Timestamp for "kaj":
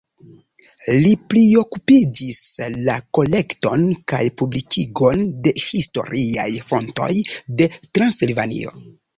4.13-4.23